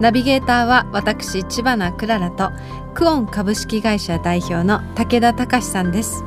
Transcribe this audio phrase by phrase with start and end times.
[0.00, 2.50] ナビゲーターは私千葉なクララと
[2.94, 6.24] クオン株式会社代表の武田隆さんです。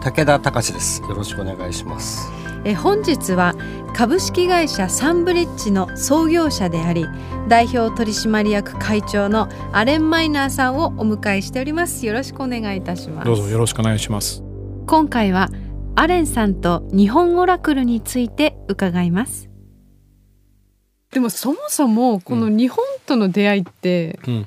[0.00, 1.02] 武田隆です。
[1.02, 2.30] よろしくお願いします。
[2.64, 3.54] え本日は
[3.94, 7.06] 株式会社サンブリッジの創業者であり
[7.48, 12.06] 代表取締役会長のアレン・マイナーさんをお迎えしております。
[12.06, 13.26] よろしくお願いいたします。
[13.26, 14.42] どうぞよろしくお願いします。
[14.86, 15.50] 今回は
[16.00, 19.47] アレンさんと日本オラクルについて伺います
[21.12, 24.46] でもそもそもこの日本との出会いって、うん。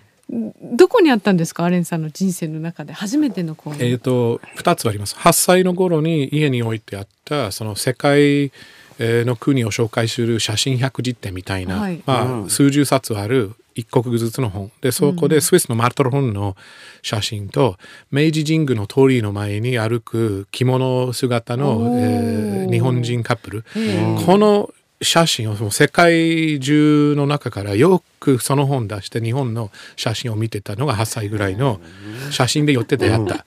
[0.77, 1.65] どこにあったんですか？
[1.65, 2.93] アレンさんの人生の中で。
[2.93, 5.15] 初めてのこう、えっ、と2つあります。
[5.15, 8.51] 8歳の頃に家に置いてあったその世界
[8.99, 12.01] えーの国を紹介する写真百辞典みたいな、はい。
[12.05, 12.49] まあうん。
[12.49, 14.71] 数十冊ある一国ずつの本。
[14.81, 16.55] でそこでスイスのマルトル本の
[17.01, 17.77] 写真と
[18.11, 23.65] 明治神宮の通りの前に歩く着物姿のえー日本人カップル。
[23.75, 24.69] ええこの
[25.01, 31.81] 写真をもう世界中の中からよくその本出して日本の写真を見てたのが8歳ぐらいの
[32.29, 33.45] 写真で寄って出会った。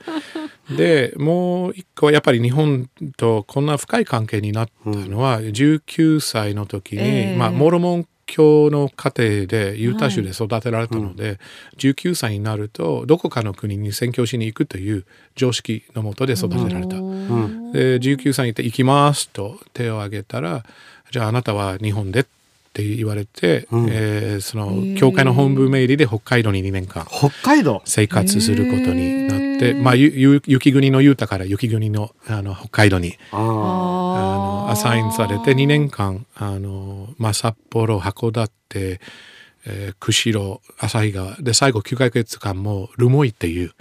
[0.76, 7.36] でもう一個はやっぱり日本とこんな深い関係になったのは19歳の時に、ええ。
[7.36, 11.38] まあモルモン教の家庭でユータ州で育てられたので、
[11.76, 15.04] 19歳になるとどこかの国に宣教しに行くという
[15.36, 16.96] 常識のもとで育てられた。
[16.96, 17.72] うん。
[17.72, 20.64] で19歳に行って「行きます」と手を挙げたら
[21.14, 22.24] 「じゃああなたは日本で」っ
[22.72, 23.88] て言われて、うん。
[23.88, 24.96] えーそへのー。
[24.96, 27.82] 教会の本部命令で北海道に2年間北海道？
[27.84, 38.50] 生活することになって、まあゆゆ雪国のユータから雪国のあの北海道にああのあアサインされて2年間あの、まあ、札幌函館、
[39.66, 43.72] えー釧路旭川で最後9ヶ月間も留萌っていう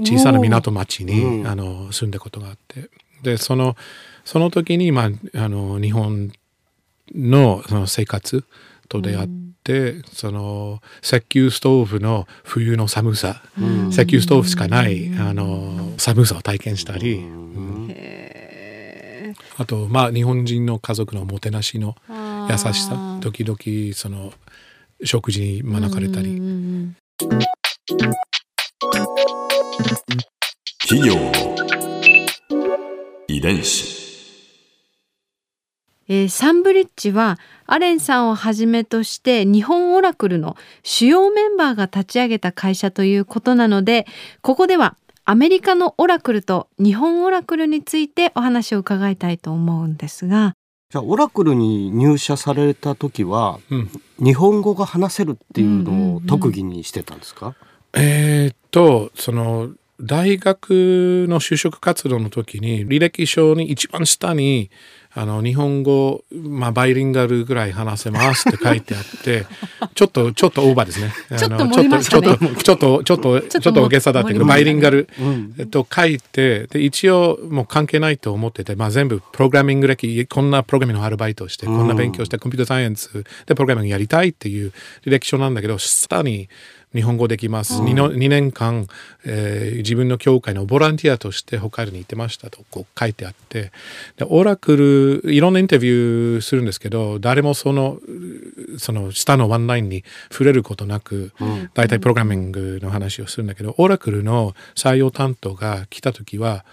[0.00, 1.46] 小さな港町に、うん。
[1.48, 2.90] あの住んだことがあって。
[3.22, 3.76] でその
[4.26, 6.32] その時に、まあ、あの日本
[7.14, 8.44] のその生活
[8.88, 9.28] と出会っ
[9.64, 13.88] て、その石油ストーブの冬の寒さ、ん。
[13.88, 17.24] 石油ストーブしかないあの寒さを体験したり、
[17.90, 22.26] へあとまあ日本人の家族のもてなしのー。
[22.50, 23.18] 優しさ。
[23.20, 24.32] 時々その
[25.02, 26.96] 食事に招かれたり、うんうん
[30.88, 31.16] 企業。
[31.16, 31.32] の
[33.26, 33.95] 遺伝子。
[36.08, 44.06] えーサンブリッジはアレンさんをはじめとして日本オラクルの主要メンバーが立ち上げた会社ということなので
[44.40, 50.54] ここではアメリカのオラクルと日本オラクルについてお話を伺いたいと思うんですが。
[50.88, 53.90] じゃあオラクルに入社された時はうん。
[54.22, 57.56] 日本語が話せるっていうのをうんうんうん特技にしてたんですか、
[57.92, 64.70] えーっとその大学の就職活動の時に履歴書に一番下に
[65.18, 69.46] あの日本語、まあ、バイリンガルぐらい話せますって書いてあって
[69.94, 71.10] ちょっとちょっとオーバーですね。
[71.30, 75.54] あのちょっとちょっとちょっとちょっとちょっと大げさだったけどバイリンガルうん。
[75.56, 84.74] えっと、書いてで一応もう関係ないと思ってて、まあ、全部プログラミング歴こんなプログラミングのアルバイトをして、こんな勉強してコンピュータサイエンスでプログラミングやりたいっていう
[85.06, 86.50] 履歴書なんだけど下に
[86.96, 88.88] 日本語できます、2, の2年間、
[89.24, 93.70] えー自分の教会のボランティアとして北海道に行ってましたとこう書いてあって。
[94.16, 97.98] でオラクルいろんなインタビューするんですけど誰もその
[98.78, 101.32] その下のワンラインに触れることなく、
[101.74, 106.64] 大体プログラミングの話をするんだけど、オラクルの採用担当が来た時は、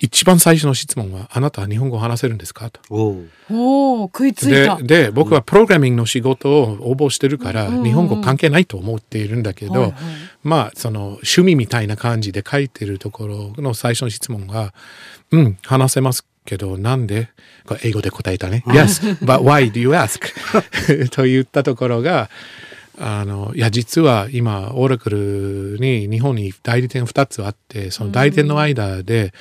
[0.00, 2.70] 一番最初の質問は、あなたは日本語を話せるんですか？
[2.70, 2.80] と。
[2.88, 4.76] おうおお食いついでた。
[4.76, 9.92] で、僕はプログラミングの仕事を応募してるから、日本語関係ないと思っているんだけど、
[10.42, 14.72] まあ、その趣味みたいな感じで書いてるところの最初の質問が、
[15.32, 17.28] うん、話せますけど、なんで？
[17.66, 18.64] これ英語で答えたね。
[18.68, 20.20] yes, but why do you ask?
[21.14, 22.30] と言ったところが、
[22.98, 29.32] あの、いや、実は今、オーラクルに日本に代理店2つあって、その代理店の間で、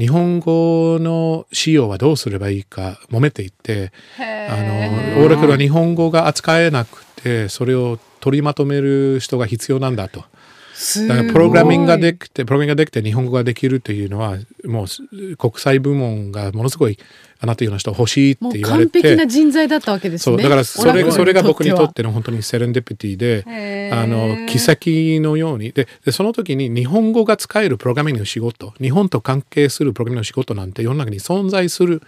[0.00, 10.24] 日本語の使用はどうすればいいか揉めていて、あの、オーラクルは日本語が扱えなくて、それを取りまとめる人が必要なんだと。
[10.72, 16.98] すだからプログラミングができて、プログラミングができて日本語ができるというのは、もう国際部門がものすごい
[17.42, 19.00] あなたような人欲しいって言われて。
[19.00, 20.36] 完璧な人材だったわけですね。
[20.36, 25.72] そうだからそれそれが僕にとっはての本当にセレンディピティであの奇跡のように。
[25.72, 32.02] ででその時に日本語が使えるプログラミングの仕事日本と関係するプログラミングの仕事なんて世の中に存在する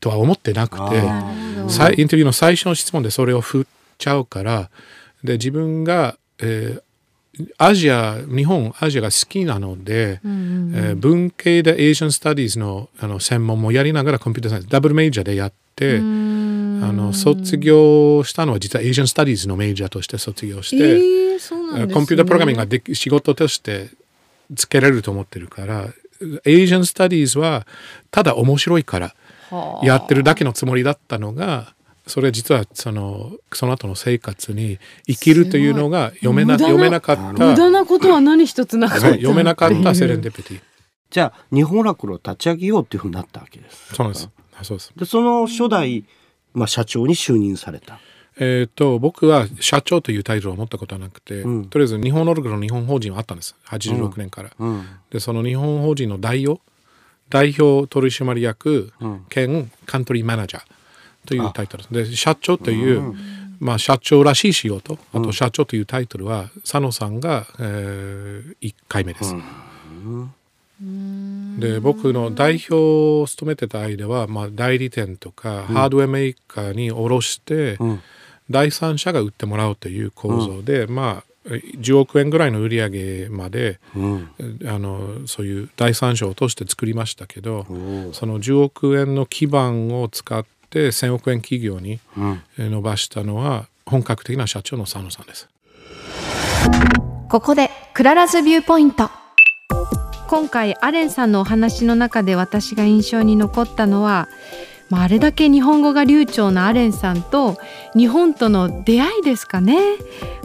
[0.00, 3.64] とは思ってなくてインタビューの最初の質問でそれを振っ
[3.96, 4.70] ちゃうから
[5.22, 6.82] で自分が、えー
[7.58, 23.90] アジア日本アジアが好きなので、えー文系でエーシャン・スタディーズのあの専門もやりながらコンピューターサイエンスダブルメジャーでやってあの卒業したのは実はエーシャン・スタディーズのメジャーとして卒業して、えーねコンピュータープログラミングができ仕事として
[24.54, 25.88] つけられると思ってるから
[26.44, 27.66] エーシャン・スタディーズは
[28.10, 29.14] ただ面白いから
[29.50, 29.86] はあ。
[29.86, 31.74] やってるだけのつもりだったのが
[32.06, 37.32] それは実はそのその後の生活に生きるというのが読めな読めなかった。
[37.32, 40.30] 無駄なことは何一つなかったそう読めなかったセレンで。
[40.30, 40.60] ディピティ。
[41.10, 43.94] じゃあ日本オラクルを立ち上げようっていうふうになったわけです。
[43.94, 44.28] そうなんです。
[44.62, 44.92] そうです。
[44.96, 46.04] でその初代、
[46.52, 47.98] まあ、社長に就任された。
[48.36, 51.64] えー、と僕は社長というタイトルを持ったことはなくて、うん。
[51.66, 53.54] とりあえず日本オルグの日本法人はあったんです。
[53.66, 54.86] 86年から、うん。
[55.10, 56.60] でその日本法人の代表
[57.30, 59.24] 代表取締役うん。
[59.30, 60.62] 兼カントリーマネージャー
[61.26, 62.10] というタイトルです。
[62.10, 63.14] で社長という、
[63.60, 64.98] まあ、社長らしい仕事。
[65.12, 69.34] あと社長というタイトルは佐野さんが、え1回目です。
[71.58, 78.02] で僕の代表を務めてた間は、まあ、代理店とか、ハードウェアメーカーに卸して、ん。
[78.50, 84.30] 第三者が売ってもらうという構造で、まあ10億円ぐらいの売り上げまで、うん。
[84.66, 90.44] あのそういう第三者を通して作りましたけどおその10億円の基盤を使っ
[90.74, 92.00] て1000億円企業に
[92.58, 95.48] 伸ばしたのは本格的な社長の佐野さんです。
[97.30, 99.10] ここで Clara's Viewpoint
[100.28, 104.28] 今回アレンさんのお話の中で私が印象に残ったのは、
[104.90, 107.58] まあ、あれだけ日本語が流暢なアレンさんと
[107.96, 109.78] 日本との出会いですかね。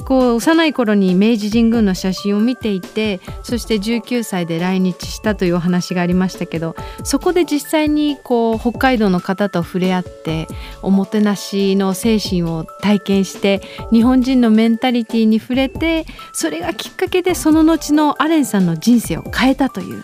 [0.10, 10.48] こう幼い頃に明治神宮の写真を見ていてそして19歳で来日したというお話がありましたけどそこで実際にこう北海道の方と触れ合って
[10.82, 20.04] おもてなしの精神を体験して日本人のメンタリティーに触れてそれがきっかけでその後のアレンさんの人生を変えたという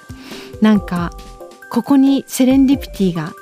[0.62, 1.10] なんか
[1.72, 3.34] ここにセレンディピティが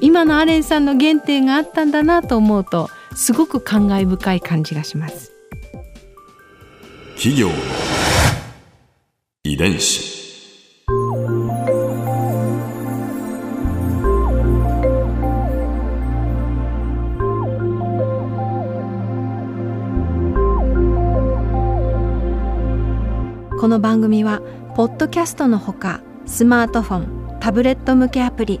[0.00, 5.32] 今のアレンさんの原点があったんだなと思うとすごく感慨深い感じがします。
[7.16, 7.54] 企業の
[9.44, 10.16] 遺伝子
[23.58, 24.42] この番組は
[24.76, 28.60] ポッドキャストのほかスマートフォンタブレット向けアプリ